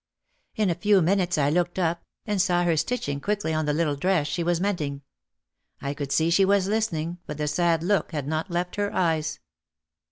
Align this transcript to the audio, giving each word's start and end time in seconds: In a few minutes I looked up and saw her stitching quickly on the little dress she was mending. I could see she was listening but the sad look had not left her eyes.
In 0.55 0.71
a 0.71 0.73
few 0.73 0.99
minutes 1.03 1.37
I 1.37 1.51
looked 1.51 1.77
up 1.77 2.01
and 2.25 2.41
saw 2.41 2.63
her 2.63 2.75
stitching 2.75 3.21
quickly 3.21 3.53
on 3.53 3.67
the 3.67 3.73
little 3.73 3.95
dress 3.95 4.25
she 4.25 4.41
was 4.41 4.59
mending. 4.59 5.03
I 5.79 5.93
could 5.93 6.11
see 6.11 6.31
she 6.31 6.43
was 6.43 6.65
listening 6.67 7.19
but 7.27 7.37
the 7.37 7.47
sad 7.47 7.83
look 7.83 8.11
had 8.11 8.27
not 8.27 8.49
left 8.49 8.77
her 8.77 8.91
eyes. 8.95 9.39